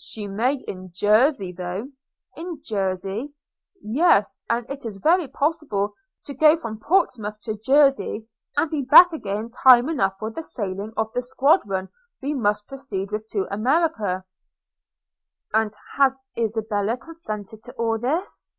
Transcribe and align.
'She 0.00 0.26
may 0.26 0.56
in 0.66 0.90
Jersey, 0.92 1.52
though.' 1.52 1.92
'In 2.34 2.60
Jersey?' 2.60 3.32
'Yes; 3.80 4.36
and 4.50 4.68
it 4.68 4.84
is 4.84 4.98
very 4.98 5.28
possible 5.28 5.94
to 6.24 6.34
go 6.34 6.56
from 6.56 6.80
Portsmouth 6.80 7.40
to 7.42 7.54
Jersey, 7.56 8.26
and 8.56 8.68
be 8.68 8.82
back 8.82 9.12
again 9.12 9.48
time 9.48 9.88
enough 9.88 10.14
for 10.18 10.32
the 10.32 10.42
sailing 10.42 10.92
of 10.96 11.12
the 11.12 11.22
squadron 11.22 11.88
we 12.20 12.34
must 12.34 12.66
proceed 12.66 13.12
with 13.12 13.28
to 13.30 13.46
America.' 13.48 14.24
'And 15.54 15.70
has 15.96 16.18
Isabella 16.36 16.96
consented 16.96 17.62
to 17.62 17.72
all 17.74 17.96
this?' 17.96 18.50